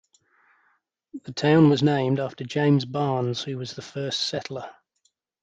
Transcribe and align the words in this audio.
The 1.25 1.31
town 1.31 1.69
was 1.69 1.83
named 1.83 2.19
after 2.19 2.43
James 2.43 2.85
Barnes, 2.85 3.43
who 3.43 3.55
was 3.59 3.75
the 3.75 3.83
first 3.83 4.21
settler. 4.21 4.67